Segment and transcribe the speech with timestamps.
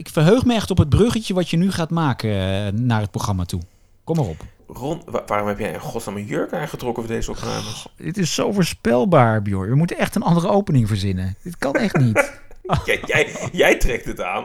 [0.00, 3.10] ik verheug me echt op het bruggetje wat je nu gaat maken eh, naar het
[3.10, 3.60] programma toe.
[4.04, 4.44] Kom maar op.
[4.68, 7.86] Ron, wa- waarom heb jij in godsnaam een jurk aangetrokken voor deze opnames?
[7.96, 9.68] Dit is zo voorspelbaar, Bjorn.
[9.68, 11.34] We moeten echt een andere opening verzinnen.
[11.42, 12.32] Dit kan echt niet.
[12.84, 14.44] jij, jij, jij trekt het aan.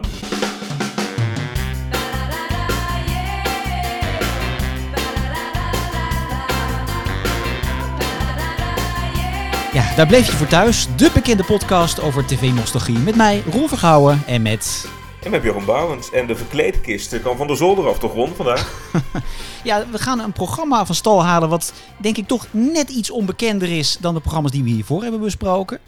[9.74, 10.88] Ja, daar bleef je voor thuis.
[10.96, 12.98] De bekende podcast over tv-nostalgie.
[12.98, 14.24] Met mij, Ron Vergouwen.
[14.28, 14.88] En met...
[15.26, 16.12] En met Björn Bouwens.
[16.12, 18.92] En de verkleedkist kan van de zolder af toch, Ron, vandaag?
[19.64, 21.50] Ja, we gaan een programma van stal halen...
[21.50, 23.98] wat denk ik toch net iets onbekender is...
[24.00, 25.80] dan de programma's die we hiervoor hebben besproken.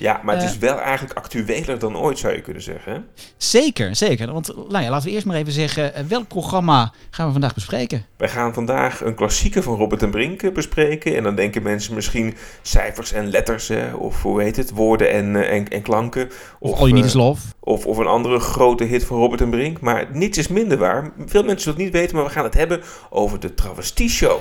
[0.00, 0.50] Ja, maar het Eh.
[0.50, 2.92] is wel eigenlijk actueler dan ooit, zou je kunnen zeggen.
[2.92, 2.98] hè?
[3.36, 4.32] Zeker, zeker.
[4.32, 5.94] Want nou ja, laten we eerst maar even zeggen...
[5.94, 8.04] eh, welk programma gaan we vandaag bespreken?
[8.16, 11.16] Wij gaan vandaag een klassieker van Robert en Brink eh, bespreken.
[11.16, 15.36] En dan denken mensen misschien cijfers en letters, hè, of hoe heet het, woorden en,
[15.36, 16.28] eh, en, en klanken.
[16.58, 17.40] Of All You Need eh, Is Love.
[17.60, 19.80] Of, of een andere grote hit van Robert en Brink.
[19.80, 21.10] Maar niets is minder waar.
[21.26, 24.40] Veel mensen zullen het niet weten, maar we gaan het hebben over de Travestie Show.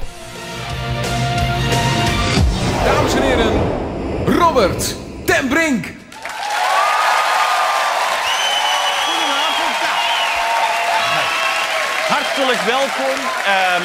[2.86, 3.52] Dames en heren,
[4.40, 4.96] Robert
[5.30, 5.86] ten Brink.
[12.08, 13.20] Hartelijk welkom.
[13.46, 13.82] Ehm,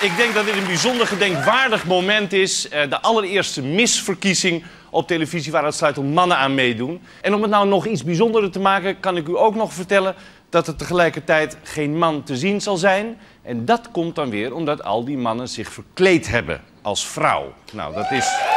[0.00, 2.68] ik denk dat dit een bijzonder gedenkwaardig moment is.
[2.68, 7.00] Eh, de allereerste misverkiezing op televisie waar uitsluitend mannen aan meedoen.
[7.20, 10.14] En om het nou nog iets bijzonderder te maken, kan ik u ook nog vertellen
[10.50, 13.18] dat er tegelijkertijd geen man te zien zal zijn.
[13.42, 17.52] En dat komt dan weer omdat al die mannen zich verkleed hebben als vrouw.
[17.72, 18.49] Nou, dat is.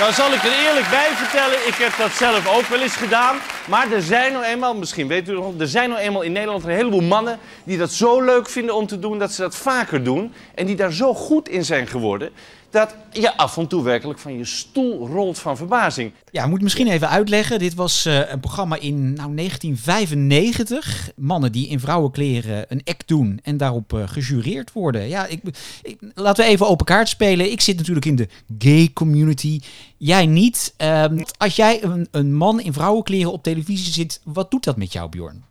[0.00, 3.36] Nou zal ik er eerlijk bij vertellen, ik heb dat zelf ook wel eens gedaan.
[3.68, 6.64] Maar er zijn nou eenmaal, misschien weet u nog, er zijn nou eenmaal in Nederland
[6.64, 10.02] een heleboel mannen die dat zo leuk vinden om te doen dat ze dat vaker
[10.04, 10.32] doen.
[10.54, 12.30] En die daar zo goed in zijn geworden,
[12.70, 16.12] dat je af en toe werkelijk van je stoel rolt van verbazing.
[16.30, 17.58] Ja, we moeten misschien even uitleggen.
[17.58, 21.10] Dit was eh, een programma in nou, 1995.
[21.16, 25.08] Mannen die in vrouwenkleren een act doen en daarop eh, gejureerd worden.
[25.08, 25.40] Ja, ik,
[25.82, 27.50] ik- laten we even open kaart spelen.
[27.52, 29.60] Ik zit natuurlijk in de gay community.
[29.96, 30.74] Jij niet.
[30.76, 34.92] Ehm, als jij een, een man in vrouwenkleren op televisie zit, wat doet dat met
[34.92, 35.44] jou, Bjorn?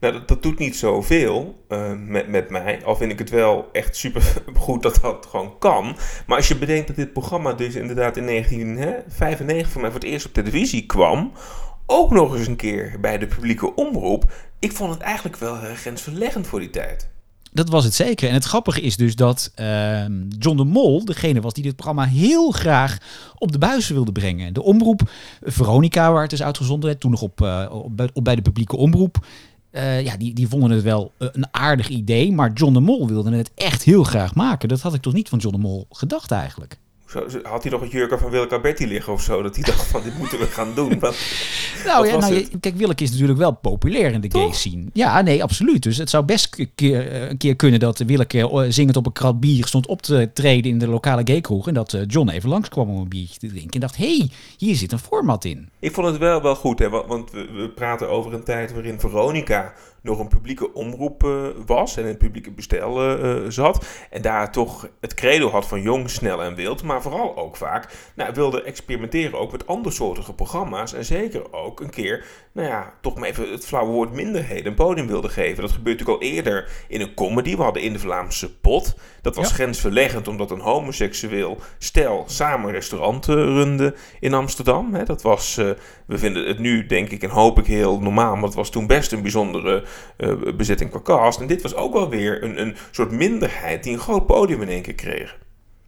[0.00, 2.84] Nou, dat, doet niet zoveel eh met, met mij.
[2.84, 5.96] Al vind ik het wel echt super goed dat dat gewoon kan.
[6.26, 10.08] Maar als je bedenkt dat dit programma dus inderdaad in 1995 voor mij voor het
[10.08, 11.32] eerst op televisie kwam.
[11.86, 14.32] Ook nog eens een keer bij de publieke omroep.
[14.58, 17.09] Ik vond het eigenlijk wel grensverleggend voor die tijd.
[17.52, 18.28] Dat was het zeker.
[18.28, 22.04] En het grappige is dus dat ehm, John de Mol degene was die dit programma
[22.04, 22.98] heel graag
[23.38, 24.54] op de buizen wilde brengen.
[24.54, 27.66] De omroep, Veronica, waar het is uitgezonden, werd, toen nog op, eh,
[28.12, 29.26] op bij de publieke omroep.
[29.70, 33.08] eh, ja, die, die vonden het wel eh, een aardig idee, maar John de Mol
[33.08, 34.68] wilde het echt heel graag maken.
[34.68, 36.78] Dat had ik toch niet van John de Mol gedacht eigenlijk.
[37.10, 39.42] Zo, had hij nog een jurk van Wilke Alberti liggen of zo?
[39.42, 40.98] Dat hij dacht van dit moeten we gaan doen.
[41.84, 44.84] Nou ja, nou, kijk, Willeke is natuurlijk wel populair in de gay scene.
[44.92, 45.82] Ja, nee, absoluut.
[45.82, 49.06] Dus het zou best een keer, eh, een keer kunnen dat Willeke eh, zingend op
[49.06, 51.68] een krat bier stond op te treden in de lokale gaykroeg.
[51.68, 53.70] En dat eh, John even langskwam om een biertje te drinken.
[53.70, 55.68] En dacht, hé, hey, hier zit een format in.
[55.80, 58.72] Ik vond het wel, wel goed, hè, wa- want we, we praten over een tijd
[58.72, 63.44] waarin Veronica nog een publieke omroep eh, was en in het publieke bestel eh, eh,
[63.48, 63.86] zat.
[64.10, 68.10] En daar toch het credo had van jong, snel en wild, maar vooral ook vaak
[68.14, 70.92] nou, wilde experimenteren ook met andersoortige programma's.
[70.92, 74.74] En zeker ook een keer, nou ja, toch maar even het flauwe woord minderheden een
[74.74, 75.62] podium wilde geven.
[75.62, 77.56] Dat gebeurt natuurlijk al eerder in een comedy.
[77.56, 78.94] We hadden in de Vlaamse pot.
[79.22, 79.54] Dat was Ja.
[79.54, 85.04] grensverleggend omdat een homoseksueel stel samen een restaurant eh, runde in Amsterdam.
[85.04, 85.70] Dat was, eh,
[86.06, 88.86] we vinden het nu denk ik en hoop ik heel normaal, maar het was toen
[88.86, 89.84] best een bijzondere
[90.16, 91.40] eh, bezetting qua cast.
[91.40, 94.68] En dit was ook wel weer een, een soort minderheid die een groot podium in
[94.68, 95.38] één keer kreeg.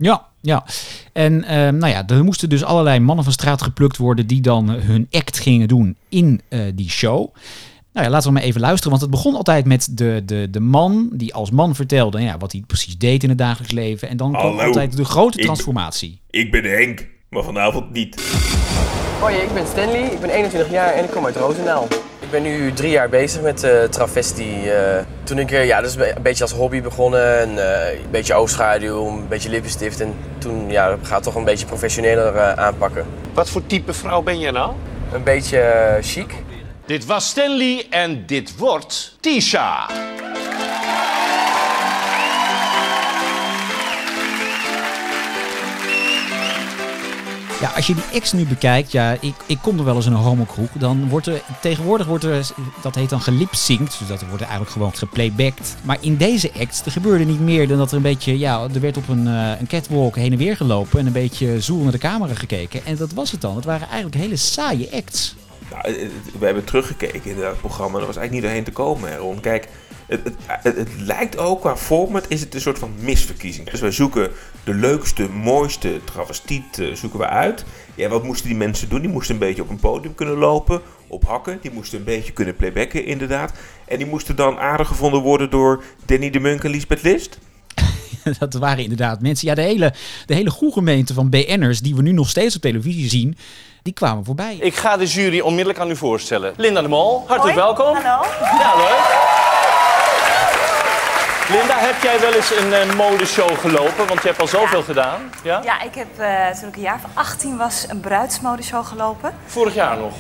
[0.03, 0.65] Ja, ja.
[1.13, 4.69] En ehm, nou ja, er moesten dus allerlei mannen van straat geplukt worden die dan
[4.69, 7.35] hun act gingen doen in eh, die show.
[7.93, 10.61] Nou ja, laten we maar even luisteren, want het begon altijd met de, de, de
[10.61, 14.09] man die als man vertelde ja, wat hij precies deed in het dagelijks leven.
[14.09, 16.21] En dan kwam altijd de grote ik- transformatie.
[16.31, 18.23] Ik ben Henk, maar vanavond niet.
[19.21, 21.89] Hoi, ik ben Stanley, ik ben 21 jaar en ik kom uit Roosendaal.
[22.33, 24.73] Ik ben nu drie jaar bezig met eh travestie.
[24.73, 28.35] eh, toen ik eh, ja, dus een beetje als hobby begonnen, en, eh, een beetje
[28.35, 30.01] oogschaduw, een beetje lippenstift.
[30.01, 33.07] En toen ja, gaat het toch een beetje professioneler eh, aanpakken.
[33.35, 34.73] Wat voor type vrouw ben je nou?
[35.13, 36.35] Een beetje chic.
[36.87, 39.87] Dit was Stanley en dit wordt Tisha.
[47.63, 50.13] Ja, als je die acts nu bekijkt, ja, ik, ik kom er wel eens in
[50.13, 52.47] een homokroeg, dan wordt er, tegenwoordig wordt er,
[52.83, 55.77] dat heet dan gelipsynct, dus dat wordt eigenlijk gewoon geplaybacked.
[55.83, 58.81] Maar in deze acts, er gebeurde niet meer dan dat er een beetje, ja, er
[58.81, 61.93] werd op een, eh, een catwalk heen en weer gelopen en een beetje zoel naar
[61.93, 62.85] de camera gekeken.
[62.87, 63.57] En dat was het dan.
[63.57, 65.35] Het waren eigenlijk hele saaie acts.
[65.71, 67.99] Nou, het- we hebben teruggekeken in dat programma.
[67.99, 69.41] Er was eigenlijk niet doorheen te komen.
[69.41, 69.69] Kijk,
[70.07, 73.71] het, het, het, het lijkt ook qua format is het een soort van misverkiezing.
[73.71, 74.31] Dus wij zoeken
[74.65, 77.65] de leukste, mooiste travestiet eh, zoeken we uit.
[77.95, 79.01] Ja, wat moesten die mensen doen?
[79.01, 81.59] Die moesten een beetje op een podium kunnen lopen, op hakken.
[81.63, 83.53] Die moesten een beetje kunnen playbacken, inderdaad.
[83.87, 87.39] En die moesten dan aardig gevonden worden door Danny de Munk en Lisbeth List.
[88.39, 89.49] dat waren inderdaad mensen.
[89.49, 89.95] Ja, de hele,
[90.27, 93.37] de hele goede gemeente van BN'ers, die we nu nog steeds op televisie zien,
[93.83, 94.57] die kwamen voorbij.
[94.61, 96.55] Ik ga de jury onmiddellijk aan u voorstellen.
[96.57, 97.75] Linda de Mol, hartelijk Hoi.
[97.75, 97.95] welkom.
[97.95, 98.25] Hallo.
[98.59, 99.42] Ja, leuk.
[101.49, 104.07] Linda, heb jij wel eens een eh, modeshow gelopen?
[104.07, 105.31] Want je hebt al zoveel gedaan.
[105.43, 105.61] Ja?
[105.65, 109.35] Ja, ik heb eh, toen ik een jaar of 18 was een bruidsmodeshow gelopen.
[109.47, 110.13] Vorig jaar nog.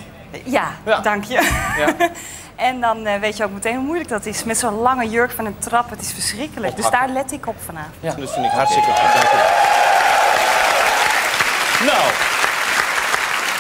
[0.44, 0.98] Ja, Ja.
[1.00, 1.34] dank je.
[1.78, 1.94] Ja.
[2.69, 4.44] en dan eh, weet je ook meteen hoe moeilijk dat is.
[4.44, 5.90] Met zo'n lange jurk van een trap.
[5.90, 6.76] Het is verschrikkelijk.
[6.76, 7.94] Dus daar let ik op vanavond.
[8.00, 9.12] Ja, dat vind ik hartstikke goed.
[9.12, 9.60] Dank je.
[11.84, 12.10] Nou,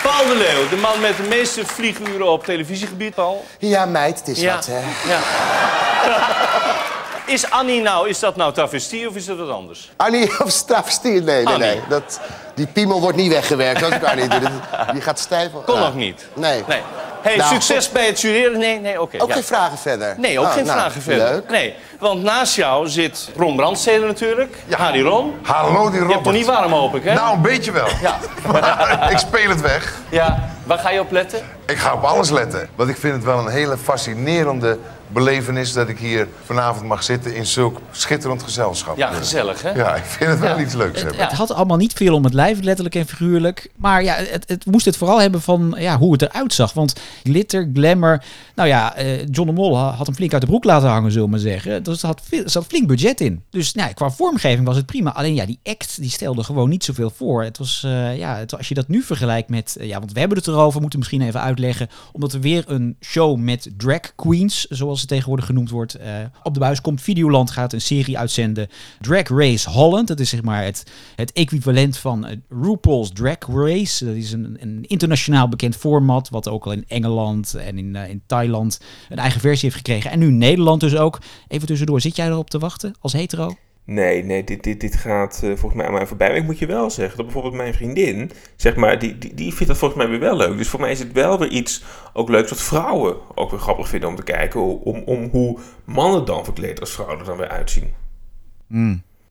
[0.02, 3.44] Paul de Leeuw, de man met de meeste vlieguren op televisiegebied, Paul.
[3.58, 4.54] Ja, meid, het is Ja.
[4.54, 4.80] wat, hè.
[5.12, 5.18] Ja.
[7.26, 9.90] Is Annie nou, is dat nou travestie of is dat wat anders?
[9.96, 11.10] Annie of travestie?
[11.10, 11.58] Nee, nee, Annie.
[11.68, 11.80] nee.
[11.88, 12.20] Dat,
[12.54, 14.40] die piemel wordt niet weggewerkt, als ik Annie doe.
[14.40, 14.50] Dat-
[14.92, 15.50] Die gaat stijf.
[15.66, 16.26] Kon nog niet.
[16.34, 16.64] Nee.
[16.68, 16.80] Nee.
[17.22, 18.58] Hey, Nou, succes bij het jureren?
[18.58, 19.22] Nee, nee, oké.
[19.22, 19.34] Ook ja.
[19.34, 20.14] geen vragen verder?
[20.18, 21.28] Nee, ook Oh, geen nou, vragen verder.
[21.30, 21.50] Leuk.
[21.50, 24.56] Nee, want naast jou zit Ron Brandstede natuurlijk.
[24.66, 24.76] Ja.
[24.78, 25.34] Harry Ron.
[25.42, 27.14] Hallo, die Je hebt nog niet warm hoop ik, hè?
[27.14, 27.88] Nou, een beetje wel.
[28.00, 28.18] Ja.
[29.10, 29.94] ik speel het weg.
[30.08, 30.50] ja.
[30.64, 31.40] Waar ga je op letten?
[31.66, 32.68] Ik ga op alles letten.
[32.74, 34.78] Want ik vind het wel een hele fascinerende
[35.12, 35.72] belevenis...
[35.72, 38.96] dat ik hier vanavond mag zitten in zulk schitterend gezelschap.
[38.96, 39.70] Ja, gezellig, hè?
[39.70, 41.26] Ja, ik vind het wel iets leuks Het, hebben.
[41.26, 43.70] het had allemaal niet veel om het lijf, letterlijk en figuurlijk.
[43.76, 46.72] Maar ja, het, het moest het vooral hebben van ja, hoe het eruit zag.
[46.72, 48.24] Want glitter, glamour.
[48.54, 51.10] Nou ja, eh, John de Mol ha- had hem flink uit de broek laten hangen,
[51.12, 51.82] zullen we maar zeggen.
[51.82, 53.42] Dus er had, er zat flink budget in.
[53.50, 55.12] Dus nou, ja, qua vormgeving was het prima.
[55.14, 57.42] Alleen ja, die act die stelde gewoon niet zoveel voor.
[57.44, 59.76] Het was, eh, ja, het, als je dat nu vergelijkt met.
[59.80, 61.88] eh, ja, want we hebben het erover, moeten we misschien even uitleggen.
[62.12, 66.60] Omdat er weer een show met drag queens, zoals tegenwoordig genoemd wordt, eh, op de
[66.60, 67.00] buis komt.
[67.00, 68.68] Videoland gaat een serie uitzenden.
[69.00, 70.08] Drag Race Holland.
[70.08, 74.04] Dat is zeg maar het, het equivalent van eh, RuPaul's Drag Race.
[74.04, 76.28] Dat is een, een internationaal bekend format.
[76.28, 80.10] Wat ook al in Engeland en in, eh, in Thailand een eigen versie heeft gekregen.
[80.10, 81.18] En nu Nederland dus ook.
[81.48, 83.56] Even tussendoor, zit jij erop te wachten als hetero?
[83.84, 86.28] Nee, nee, dit, dit, dit gaat eh, volgens mij mij voorbij.
[86.28, 89.52] Maar ik moet je wel zeggen dat bijvoorbeeld mijn vriendin, zeg maar, die, die, die
[89.52, 90.56] vindt dat volgens mij weer wel leuk.
[90.56, 93.88] Dus voor mij is het wel weer iets ook leuks wat vrouwen ook weer grappig
[93.88, 94.60] vinden om te kijken.
[94.60, 97.94] Om, om hoe mannen dan verkleed als vrouwen er dan weer uitzien.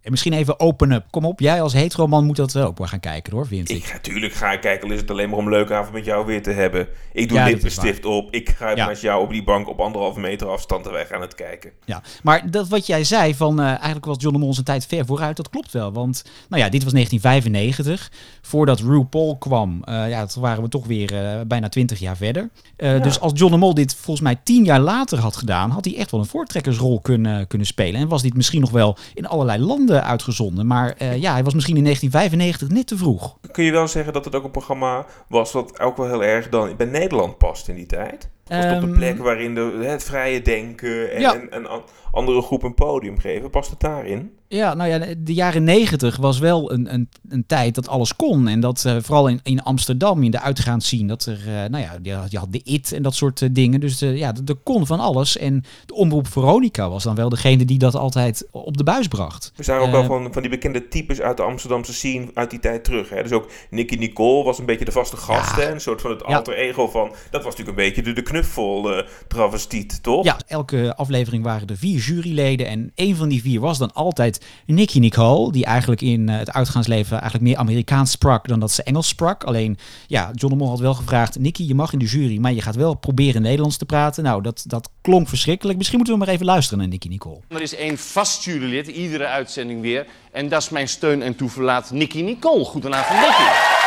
[0.01, 1.05] En misschien even open up.
[1.09, 3.69] Kom op, jij als hetero man moet dat wel ook wel gaan kijken hoor, vind
[3.69, 3.77] ik.
[3.77, 6.05] Ik, natuurlijk ga ik kijken, al is het alleen maar om een leuke avond met
[6.05, 6.87] jou weer te hebben.
[7.13, 8.85] Ik doe Ja, dat lippenstift op, ik ga Ja.
[8.85, 11.71] met jou op die bank op anderhalve meter afstand en wij gaan het kijken.
[11.85, 14.85] Ja, maar dat wat jij zei van eh, eigenlijk was John de Mol zijn tijd
[14.85, 15.91] ver vooruit, dat klopt wel.
[15.91, 18.11] Want nou ja, dit was 1995.
[18.41, 22.49] Voordat RuPaul kwam, eh, ja, toen waren we toch weer eh, bijna 20 jaar verder.
[22.75, 25.97] Dus als John de Mol dit volgens mij 10 jaar later had gedaan, had hij
[25.97, 28.01] echt wel een voortrekkersrol kunnen, kunnen spelen.
[28.01, 30.67] En was dit misschien nog wel in allerlei landen uitgezonden.
[30.67, 33.37] Maar eh, ja, hij was misschien in 1995 net te vroeg.
[33.51, 36.49] Kun je wel zeggen dat het ook een programma was wat ook wel heel erg
[36.49, 38.29] dan bij Nederland past in die tijd?
[38.45, 41.33] Was op de Ehm, plek waarin de, het vrije denken en, Ja.
[41.33, 44.31] en, en an- andere groep een podium geven, past het daarin?
[44.53, 48.47] Ja, nou ja, de jaren negentig was wel een, een, een tijd dat alles kon.
[48.47, 51.77] En dat eh, vooral in, in Amsterdam, in de uitgaans zien, dat er, eh, nou
[51.77, 53.79] ja, je had, je had de IT en dat soort eh, dingen.
[53.79, 55.37] Dus ja, er kon van alles.
[55.37, 59.51] En de omroep Veronica was dan wel degene die dat altijd op de buis bracht.
[59.55, 62.59] We zagen ook wel van, van die bekende types uit de Amsterdamse scene uit die
[62.59, 63.09] tijd terug.
[63.09, 63.23] Hè?
[63.23, 65.55] Dus ook Nicky Nicole was een beetje de vaste gast.
[65.55, 65.61] Ja.
[65.61, 65.71] Hè?
[65.71, 66.35] Een soort van het Ja.
[66.35, 67.11] alter ego van...
[67.29, 70.23] Dat was natuurlijk een beetje de, de knuffel travestiet, toch?
[70.23, 72.67] Ja, elke aflevering waren er vier juryleden.
[72.67, 75.51] En een van die vier was dan altijd Nicky Nicole.
[75.51, 79.43] Die eigenlijk in eh, het uitgaansleven eigenlijk meer Amerikaans sprak dan dat ze Engels sprak.
[79.43, 81.39] Alleen, ja, John de had wel gevraagd...
[81.39, 84.23] Nicky, je mag in de jury, maar je gaat wel proberen Nederlands te praten.
[84.23, 85.77] Nou, dat, dat klonk verschrikkelijk.
[85.77, 87.39] Misschien moeten we maar even luisteren naar Nicky Nicole.
[87.47, 90.05] Er is één vast jurylid, iedere uitzending weer.
[90.31, 92.65] En dat is mijn steun en toeverlaat, Nicky Nicole.
[92.65, 93.79] Goedenavond, Nicky.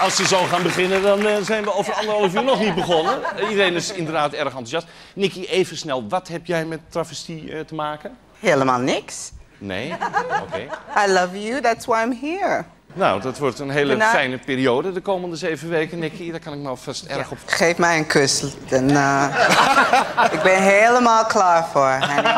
[0.00, 3.18] Als ze zo gaan beginnen, dan eh, zijn we over anderhalf uur nog niet begonnen.
[3.50, 4.86] Iedereen is inderdaad erg enthousiast.
[5.14, 8.16] Nicky, even snel, wat heb jij met travestie eh, te maken?
[8.40, 9.32] Helemaal niks.
[9.58, 9.92] Nee?
[10.42, 10.60] Oké.
[11.06, 12.64] I love you, that's why I'm here.
[12.92, 16.30] Nou, dat wordt een hele fijne periode de komende zeven weken, Nicky.
[16.30, 17.38] Daar kan ik me alvast erg op...
[17.46, 18.44] Geef mij een kus.
[18.68, 19.24] Dan, eh,
[20.36, 21.90] ik ben helemaal klaar voor.
[21.90, 22.34] honey.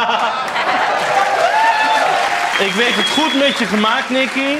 [2.66, 4.56] Ik weet het goed met je gemaakt, Nicky.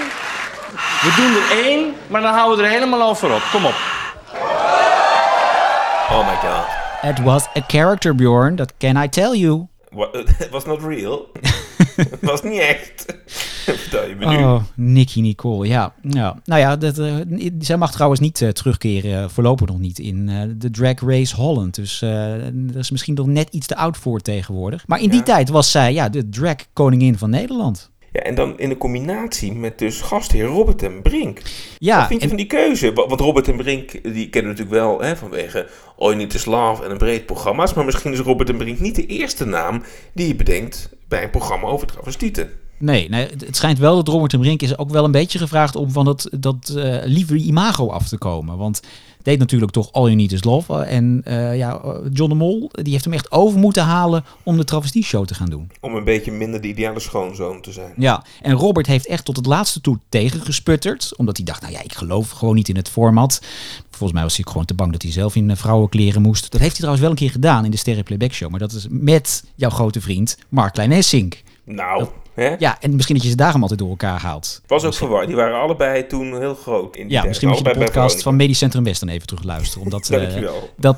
[1.02, 3.42] We doen er één, maar dan houden we er helemaal over op.
[3.52, 3.75] Kom op.
[6.11, 6.66] Oh my god.
[7.11, 8.57] It was a character, Bjorn.
[8.57, 9.66] That can I tell you.
[9.90, 11.26] What, it was not real.
[11.97, 13.04] Het was niet echt.
[13.64, 14.37] Vertel je me nu.
[14.37, 15.92] Oh, Nicky Nicole, ja.
[16.02, 16.37] ja.
[16.45, 17.14] Nou ja, dat, eh,
[17.59, 20.26] zij mag trouwens niet eh, terugkeren, eh, voorlopig nog niet, in
[20.59, 21.75] de Drag Race Holland.
[21.75, 24.87] Dus eh dat is misschien nog net iets te oud voor tegenwoordig.
[24.87, 25.25] Maar in die Ja.
[25.25, 27.90] tijd was zij ja, de drag koningin van Nederland.
[28.12, 31.43] Ja, en dan in de combinatie met dus gastheer Robert en Brink.
[31.79, 32.93] Ja, Wat vind je en- van die keuze?
[32.93, 35.67] Wa- Want Robert en Brink, die kennen we natuurlijk wel hè, vanwege
[35.99, 37.75] You Need Is Love en een breed programma's.
[37.75, 41.31] Maar misschien is Robert en Brink niet de eerste naam die je bedenkt bij een
[41.31, 42.50] programma over travestieten.
[42.79, 45.76] Nee, nee, het schijnt wel dat Robert en Brink is ook wel een beetje gevraagd
[45.76, 48.57] om van dat, dat eh, lieve imago af te komen.
[48.57, 48.81] Want
[49.23, 50.75] deed natuurlijk toch All You Need Is Love.
[50.75, 54.25] eh, En eh, ja, eh, John de Mol, die heeft hem echt over moeten halen
[54.43, 55.71] om de travestie show te gaan doen.
[55.81, 57.93] Om een beetje minder de ideale schoonzoon te zijn.
[57.97, 61.17] Ja, en Robert heeft echt tot het laatste toe tegengesputterd.
[61.17, 63.43] Omdat hij dacht, nou ja, ik geloof gewoon niet in het format.
[63.91, 66.43] Volgens mij was hij gewoon te bang dat hij zelf in vrouwenkleren moest.
[66.43, 68.50] Dat heeft hij trouwens wel een keer gedaan in de Sterren Playback Show.
[68.50, 71.43] Maar dat is met jouw grote vriend Mark Klein Essink.
[71.65, 72.07] Nou,
[72.41, 72.55] hè?
[72.59, 74.61] Ja, en misschien dat je ze daarom altijd door elkaar haalt.
[74.67, 75.27] Was ook verward.
[75.27, 78.37] Die waren allebei toen heel groot in die Ja, misschien moet je de podcast van
[78.37, 79.85] Medisch Centrum West dan even terug luisteren.
[79.85, 80.71] Om dat, eh, Dankjewel.
[80.77, 80.97] dat,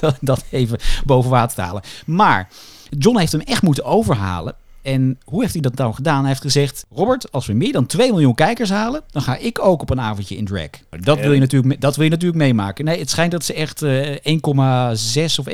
[0.00, 1.82] dat, dat even boven water te halen.
[2.06, 2.48] Maar
[2.90, 4.54] John heeft hem echt moeten overhalen.
[4.88, 6.18] En hoe heeft hij dat nou gedaan?
[6.18, 9.58] Hij heeft gezegd: Robert, als we meer dan 2 miljoen kijkers halen, dan ga ik
[9.64, 10.68] ook op een avondje in drag.
[11.00, 12.84] Dat wil je natuurlijk, dat wil je natuurlijk meemaken.
[12.84, 15.46] Nee, het schijnt dat ze echt eh, 1,6 of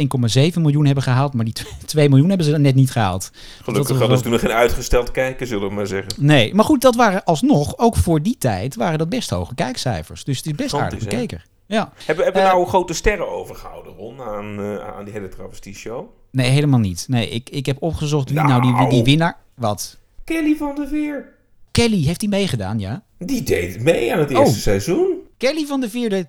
[0.54, 1.54] 1,7 miljoen hebben gehaald, maar die
[1.86, 3.30] 2 miljoen hebben ze dan net niet gehaald.
[3.62, 6.12] Gelukkig Dat- hadden ze toen nog geen uitgesteld kijken, zullen we maar zeggen.
[6.16, 10.24] Nee, maar goed, dat waren alsnog, ook voor die tijd, waren dat best hoge kijkcijfers.
[10.24, 11.42] Dus het is best aardig bekeken.
[11.74, 11.92] Ja.
[12.04, 16.06] Hebben, hebben we nou grote sterren overgehouden, Ron, aan, eh, aan die hele travestie-show?
[16.30, 17.04] Nee, helemaal niet.
[17.08, 19.36] Nee, ik, ik heb opgezocht wie nou, die, die winnaar...
[19.54, 19.98] Wat?
[20.24, 21.32] Kelly van der Veer.
[21.70, 23.02] Kelly, heeft hij meegedaan, ja?
[23.18, 24.38] Die deed mee aan het Oh.
[24.38, 25.18] eerste seizoen.
[25.38, 26.08] Kelly van der Veer...
[26.08, 26.26] De...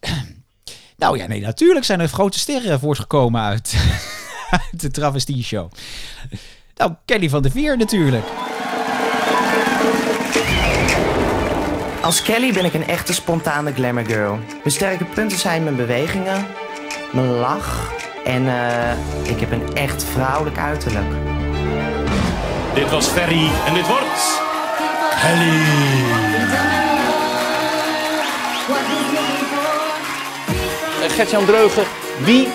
[0.96, 3.74] Nou ja, nee, natuurlijk zijn er grote sterren voortgekomen uit,
[4.70, 5.70] uit de travestie show.
[6.76, 8.24] Nou, Kelly van der Veer natuurlijk.
[12.04, 14.34] Als Kelly ben ik een echte spontane glamour girl.
[14.48, 16.46] Mijn sterke punten zijn mijn bewegingen,
[17.10, 17.92] mijn lach
[18.24, 21.06] en eh, ik heb een echt vrouwelijk uiterlijk.
[22.74, 24.40] Dit was Ferry en dit wordt...
[25.20, 25.60] Kelly.
[31.02, 31.84] Eh, Gert-Jan Dreugen,
[32.24, 32.48] wie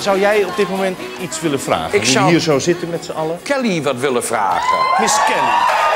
[0.00, 1.98] zou jij op dit moment iets willen vragen?
[1.98, 3.38] Ik zou- hier zo zitten met z'n allen.
[3.42, 4.78] Kelly wat willen vragen.
[5.00, 5.91] Miss Kelly.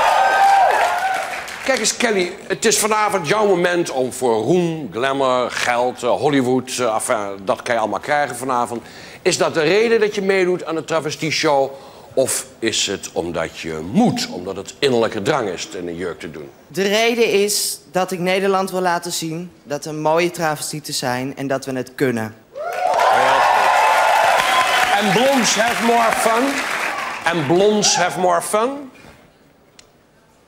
[1.66, 6.78] Kijk eens, Kelly, het is vanavond jouw moment om voor roem, glamour, geld, eh, Hollywood,
[6.78, 8.82] eh, enfin, dat kan je allemaal krijgen vanavond.
[9.22, 11.70] Is dat de reden dat je meedoet aan de travestie show?
[12.14, 16.30] Of is het omdat je moet, omdat het innerlijke drang is in een jurk te
[16.30, 16.48] doen?
[16.66, 21.46] De reden is dat ik Nederland wil laten zien dat we mooie travestieten zijn en
[21.46, 22.34] dat we het kunnen.
[24.98, 26.44] En blondes have more fun?
[27.24, 28.90] En blondes have more fun?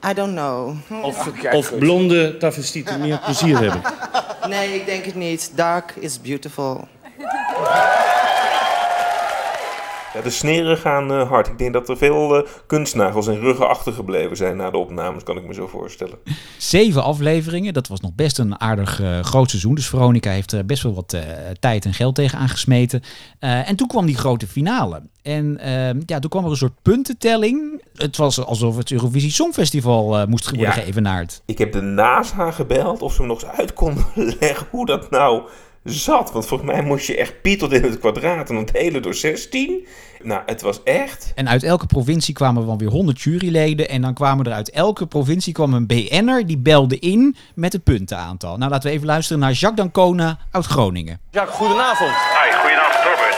[0.03, 0.75] I don't know.
[1.03, 3.81] Of, of blonde travestieten meer plezier hebben.
[4.47, 5.51] Nee, ik denk het niet.
[5.55, 6.87] Dark is beautiful.
[10.13, 11.47] Ja, de sneren gaan eh, hard.
[11.47, 15.37] Ik denk dat er veel eh, kunstnagels en ruggen achtergebleven zijn na de opnames, kan
[15.37, 16.17] ik me zo voorstellen.
[16.57, 19.75] Zeven afleveringen, dat was nog best een aardig eh, groot seizoen.
[19.75, 21.17] Dus Veronica heeft er best wel wat
[21.59, 23.01] tijd en geld tegen aangesmeten.
[23.39, 25.01] En toen kwam die grote finale.
[25.21, 27.83] En eh, ja, toen kwam er een soort puntentelling.
[27.95, 30.71] Het was alsof het Eurovisie Songfestival moest worden Ja.
[30.71, 31.41] geëvenaard.
[31.45, 34.05] Ik heb de NASA gebeld of ze me nog eens uit konden
[34.39, 35.41] leggen hoe dat nou
[35.83, 36.31] zat.
[36.31, 39.13] Want volgens mij moest je echt Piet tot in het kwadraat en dan delen door
[39.13, 39.87] 16.
[40.23, 41.31] Nou, het was echt...
[41.35, 43.89] En uit elke provincie kwamen dan weer 100 juryleden.
[43.89, 47.83] En dan kwamen er uit elke provincie kwam een BN'er die belde in met het
[47.83, 48.57] puntenaantal.
[48.57, 51.19] Nou, laten we even luisteren naar Jacques Dancona uit Groningen.
[51.31, 52.11] Jacques, goedenavond.
[52.11, 53.37] Hi, goedenavond Robert.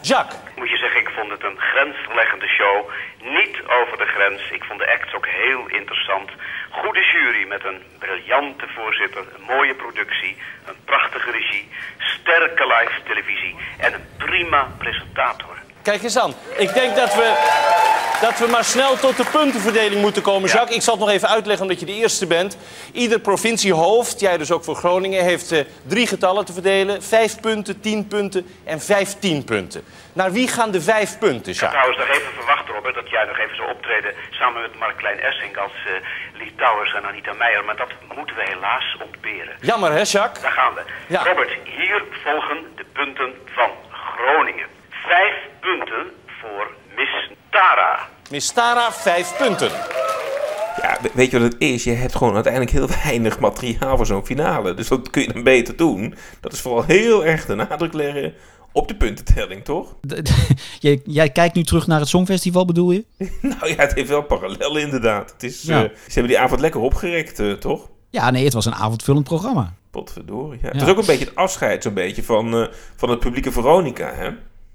[0.00, 0.38] Jacques.
[0.56, 2.90] Moet je zeggen, ik vond het een grensverleggende show.
[3.22, 4.50] Niet over de grens.
[4.50, 6.30] Ik vond de acts ook heel interessant.
[6.70, 13.56] Goede jury met een briljante voorzitter, een mooie productie, een prachtige regie, sterke live televisie
[13.78, 15.61] en een prima presentator.
[15.82, 16.34] Kijk eens aan.
[16.56, 17.34] Ik denk dat we,
[18.20, 20.76] dat we maar snel tot de puntenverdeling moeten komen, Jacques.
[20.76, 22.56] Ik zal het nog even uitleggen omdat je de eerste bent.
[22.92, 27.02] Ieder provinciehoofd, jij dus ook voor Groningen, heeft eh, drie getallen te verdelen.
[27.02, 29.84] Vijf punten, tien punten en vijftien punten.
[30.12, 31.80] Naar wie gaan de vijf punten, Ik had Jacques?
[31.82, 35.20] trouwens nog even verwacht, Robert, dat jij nog even zou optreden samen met Mark Klein
[35.20, 35.92] Essink als uh,
[36.38, 37.64] Lee Towers en Anita Meijer.
[37.64, 39.56] Maar dat moeten we helaas ontberen.
[39.60, 40.42] Jammer, hè, Jacques?
[40.42, 40.82] Daar gaan we.
[41.16, 44.66] Robert, hier volgen de punten van Groningen.
[44.90, 45.34] Vijf
[45.66, 46.06] punten
[46.40, 47.98] voor Miss Tara.
[48.30, 49.70] Miss Tara, vijf punten.
[50.82, 51.84] Ja, we- weet je wat het is?
[51.84, 54.74] Je hebt gewoon uiteindelijk heel weinig materiaal voor zo'n finale.
[54.74, 56.14] Dus wat kun je dan beter doen?
[56.40, 58.34] Dat is vooral heel erg de nadruk leggen
[58.72, 59.96] op de puntentelling, toch?
[60.80, 63.04] jij, jij kijkt nu terug naar het Songfestival, bedoel je?
[63.40, 65.32] nou ja, het heeft wel parallel inderdaad.
[65.32, 65.82] Het is, Ja.
[65.84, 67.88] eh, ze hebben die avond lekker opgerekt, eh, toch?
[68.10, 69.72] Ja, nee, het was een avondvullend programma.
[69.90, 70.58] Potverdorie.
[70.62, 70.66] Ja.
[70.66, 70.72] Ja.
[70.72, 72.66] Het is ook een beetje het afscheid zo'n beetje van, eh,
[72.96, 74.30] van het publieke Veronica, hè?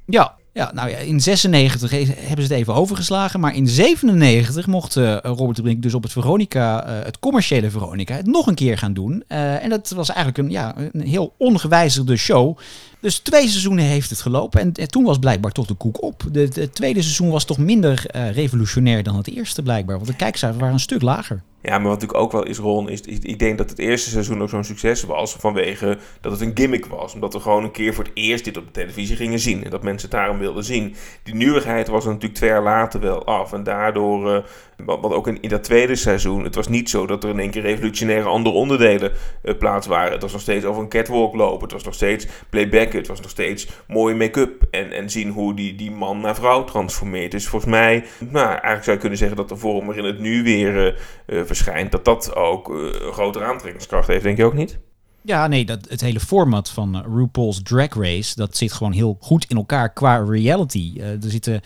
[0.06, 3.40] Ja, ja nou ja, in 96 he- hebben ze het even overgeslagen.
[3.40, 8.16] Maar in 97 mocht eh, Robert Brink dus op het Veronica, eh, het commerciële Veronica,
[8.16, 9.24] het nog een keer gaan doen.
[9.28, 12.58] Eh, en dat was eigenlijk een, ja, een heel ongewijzigde show.
[13.00, 14.62] Dus twee seizoenen heeft het gelopen.
[14.62, 16.24] En, en toen was blijkbaar toch de koek op.
[16.32, 19.96] De tweede seizoen was toch minder revolutionair dan het eerste blijkbaar.
[19.96, 21.42] Want de kijkcijfers waren een stuk lager.
[21.68, 24.42] Ja, maar wat natuurlijk ook wel is, Ron, is, ik denk dat het eerste seizoen
[24.42, 27.14] ook zo'n succes was vanwege dat het een gimmick was.
[27.14, 29.70] Omdat we gewoon een keer voor het eerst dit op de televisie gingen zien en
[29.70, 30.96] dat mensen het daarom wilden zien.
[31.24, 34.44] Die nieuwigheid was er natuurlijk twee jaar later wel af en daardoor, eh,
[34.86, 37.62] wat, ook in, dat tweede seizoen, het was niet zo dat er in één keer
[37.62, 40.12] revolutionaire andere onderdelen eh, plaats waren.
[40.12, 43.22] Het was nog steeds over een catwalk lopen, het was nog steeds playbacken, het was
[43.22, 47.32] nog steeds mooie make-up en, en zien hoe die, die man naar vrouw transformeert.
[47.32, 50.44] Dus volgens mij, nou, eigenlijk zou je kunnen zeggen dat de vorm waarin het nu
[50.44, 50.96] weer
[51.26, 54.78] eh, verschijnt, dat dat ook eh, een grotere aantrekkingskracht heeft, denk je ook niet?
[55.22, 59.18] Ja, nee, dat, het hele format van eh, RuPaul's Drag Race, dat zit gewoon heel
[59.20, 60.94] goed in elkaar qua reality.
[60.98, 61.62] Eh, er zitten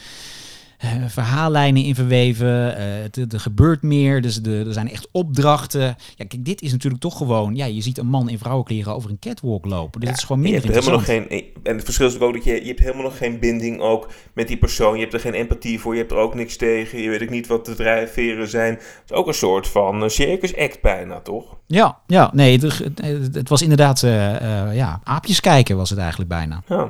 [1.08, 5.82] verhaallijnen in verweven, eh, het- er gebeurt meer, dus de, er zijn echt opdrachten.
[6.16, 9.10] Ja, kijk, dit is natuurlijk toch gewoon, ja, je ziet een man in vrouwenkleren over
[9.10, 10.00] een catwalk lopen.
[10.00, 12.34] Dus het is gewoon Je minder hebt helemaal nog geen, en het verschil is ook
[12.34, 14.94] dat je, je hebt helemaal nog geen binding ook met die persoon.
[14.96, 17.02] Je hebt er geen empathie voor, je hebt er ook niks tegen.
[17.02, 18.74] Je weet ook niet wat de drijfveren zijn.
[18.74, 21.58] Het is ook een soort van eh, circus act bijna, toch?
[21.68, 24.36] Ja, ja, nee, het, het- het was inderdaad, eh,
[24.70, 26.64] eh, ja, aapjes kijken was het eigenlijk bijna.
[26.68, 26.90] Ja.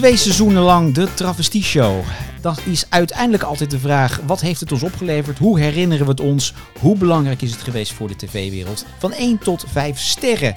[0.00, 2.00] Twee seizoenen lang de Travestie Show.
[2.40, 5.38] Dan is uiteindelijk altijd de vraag: wat heeft het ons opgeleverd?
[5.38, 6.54] Hoe herinneren we het ons?
[6.78, 8.84] Hoe belangrijk is het geweest voor de tv-wereld?
[8.98, 10.56] Van 1 tot 5 sterren.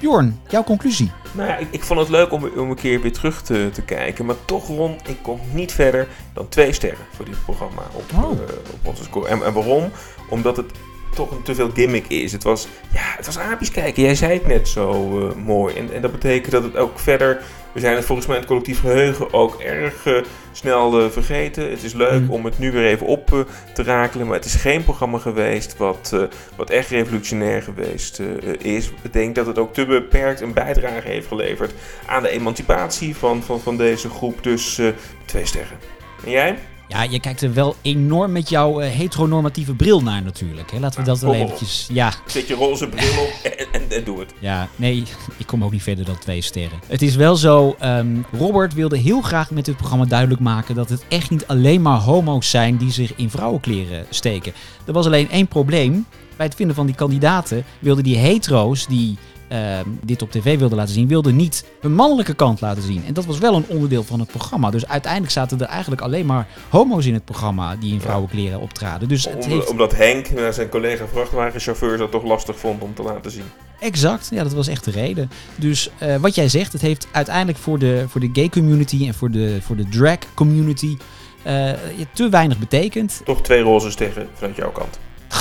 [0.00, 1.10] Bjorn, jouw conclusie?
[1.32, 3.82] Nou ja, ik, ik vond het leuk om, om een keer weer terug te, te
[3.82, 4.26] kijken.
[4.26, 8.32] Maar toch, Ron, ik kom niet verder dan twee sterren voor dit programma op, Oh.
[8.32, 8.38] eh,
[8.72, 9.28] op onze score.
[9.28, 9.90] En, en waarom?
[10.28, 10.70] Omdat het
[11.14, 12.32] toch een te veel gimmick is.
[12.32, 14.02] Het was, ja, het was aapjes kijken.
[14.02, 15.74] Jij zei het net zo eh, mooi.
[15.74, 17.42] En, en dat betekent dat het ook verder...
[17.72, 21.70] We zijn het volgens mij in het collectief geheugen ook erg eh, snel eh, vergeten.
[21.70, 22.30] Het is leuk Mm.
[22.30, 24.26] om het nu weer even op te rakelen.
[24.26, 26.16] Maar het is geen programma geweest wat,
[26.56, 28.20] wat echt revolutionair geweest
[28.58, 28.90] is.
[29.02, 31.72] Ik denk dat het ook te beperkt een bijdrage heeft geleverd
[32.06, 34.42] aan de emancipatie van, van, van deze groep.
[34.42, 34.80] Dus
[35.24, 35.78] twee sterren.
[36.24, 36.56] En jij?
[36.90, 40.70] Ja, je kijkt er wel enorm met jouw eh, heteronormatieve bril naar natuurlijk.
[40.70, 40.78] Hè?
[40.78, 41.88] Laten we dat wel oh, eventjes...
[41.92, 44.34] Ja, Zet je roze bril op en, en, en doe het.
[44.38, 45.04] Ja, nee,
[45.36, 46.78] ik kom ook niet verder dan twee sterren.
[46.86, 50.88] Het is wel zo, ehm, Robert wilde heel graag met dit programma duidelijk maken dat
[50.88, 54.52] het echt niet alleen maar homo's zijn die zich in vrouwenkleren steken.
[54.86, 56.06] Er was alleen één probleem.
[56.36, 59.18] Bij het vinden van die kandidaten wilden die hetero's die
[59.50, 63.04] ehm, dit op tv wilden laten zien, wilden niet hun mannelijke kant laten zien.
[63.06, 64.70] En dat was wel een onderdeel van het programma.
[64.70, 69.08] Dus uiteindelijk zaten er eigenlijk alleen maar homo's in het programma die in vrouwenkleren optraden.
[69.08, 69.70] Dus het Om- heeft...
[69.70, 73.44] Omdat Henk, eh, zijn collega vrachtwagenchauffeur, dat toch lastig vond om te laten zien.
[73.80, 75.30] Exact, ja, dat was echt de reden.
[75.56, 79.14] Dus eh, wat jij zegt, het heeft uiteindelijk voor de, voor de gay community en
[79.14, 80.96] voor de, voor de drag community
[81.42, 81.70] eh,
[82.12, 83.20] te weinig betekend.
[83.24, 84.98] Toch twee roze sterren vanuit jouw kant.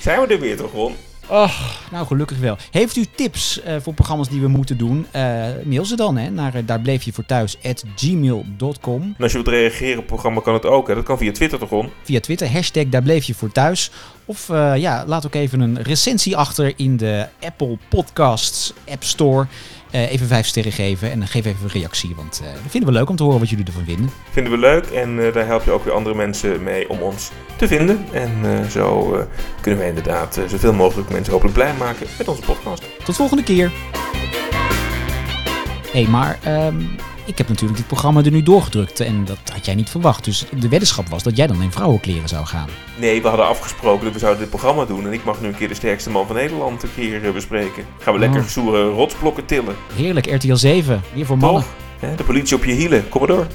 [0.00, 0.94] Zijn we er weer toch, Ron?
[1.26, 1.60] Oh,
[1.90, 2.56] nou gelukkig wel.
[2.70, 5.06] Heeft u tips eh, voor programma's die we moeten doen?
[5.10, 5.22] Eh,
[5.64, 9.02] mail ze dan hè, naar daar bleef je voor thuis at gmail.com.
[9.02, 10.88] En als je wilt reageren op het programma kan het ook.
[10.88, 10.94] Hè?
[10.94, 11.90] Dat kan via Twitter toch, Ron?
[12.02, 13.90] Via Twitter, hashtag daar bleef je voor thuis.
[14.24, 19.46] Of ja, laat ook even een recensie achter in de Apple Podcasts App Store.
[19.94, 22.14] Eh, even vijf sterren geven en geef even een reactie.
[22.16, 24.10] Want eh, dat vinden we leuk om te horen wat jullie ervan vinden.
[24.30, 27.30] Vinden we leuk en eh, daar help je ook weer andere mensen mee om ons
[27.56, 28.06] te vinden.
[28.12, 29.16] En zo
[29.60, 32.82] kunnen wij inderdaad zoveel mogelijk mensen hopelijk blij maken met onze podcast.
[33.04, 33.72] Tot volgende keer.
[35.92, 36.82] Hey, maar ehm,
[37.24, 40.24] ik heb natuurlijk dit programma er nu doorgedrukt en dat had jij niet verwacht.
[40.24, 42.68] Dus de weddenschap was dat jij dan in vrouwenkleren zou gaan.
[42.96, 45.06] Nee, we hadden afgesproken dat we zouden dit programma doen.
[45.06, 47.84] En ik mag nu een keer de sterkste man van Nederland een keer eh, bespreken.
[47.98, 48.46] Gaan we lekker Oh.
[48.46, 49.74] zoere rotsblokken tillen.
[49.94, 51.62] Heerlijk, RTL 7, weer voor mannen.
[52.00, 52.14] Toch?
[52.16, 53.46] De politie op je hielen, kom maar door.